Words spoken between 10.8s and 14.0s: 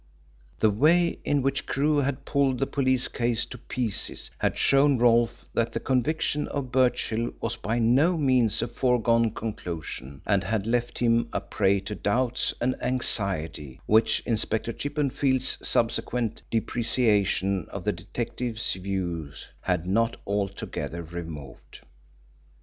him a prey to doubts and anxiety